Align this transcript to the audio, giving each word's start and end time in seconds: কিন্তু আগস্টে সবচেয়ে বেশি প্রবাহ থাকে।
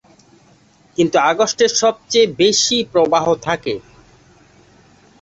কিন্তু 0.97 1.17
আগস্টে 1.31 1.65
সবচেয়ে 1.81 2.27
বেশি 2.39 2.77
প্রবাহ 2.91 3.25
থাকে। 3.41 3.75